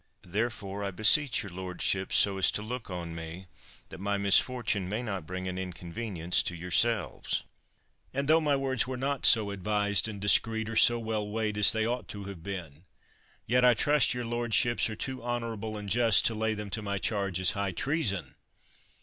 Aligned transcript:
Therefore, 0.25 0.83
I 0.83 0.89
beseech 0.89 1.43
your 1.43 1.51
lordships 1.51 2.15
so 2.15 2.41
to 2.41 2.61
look 2.63 2.89
on 2.89 3.13
me 3.13 3.45
that 3.89 3.99
my 3.99 4.17
misfortune 4.17 4.89
may 4.89 5.03
not 5.03 5.27
bring 5.27 5.47
an 5.47 5.59
inconvenience 5.59 6.41
to 6.41 6.55
yourselves. 6.55 7.43
74 8.11 8.11
STRAFFORD 8.13 8.19
And 8.19 8.27
tho 8.27 8.41
my 8.41 8.55
words 8.55 8.87
were 8.87 8.97
not 8.97 9.27
so 9.27 9.51
advised 9.51 10.07
and 10.07 10.19
dis 10.19 10.39
creet, 10.39 10.67
or 10.69 10.75
so 10.75 10.97
well 10.97 11.29
weighed 11.29 11.55
as 11.59 11.71
they 11.71 11.85
ought 11.85 12.07
to 12.07 12.23
have 12.23 12.41
been, 12.41 12.85
yet 13.45 13.63
I 13.63 13.75
trust 13.75 14.15
your 14.15 14.25
lordships 14.25 14.89
are 14.89 14.95
too 14.95 15.21
honorable 15.21 15.77
and 15.77 15.87
just 15.87 16.25
to 16.25 16.33
lay 16.33 16.55
them 16.55 16.71
to 16.71 16.81
my 16.81 16.97
charge 16.97 17.39
as 17.39 17.51
high 17.51 17.71
trea 17.71 18.01
son. 18.03 18.33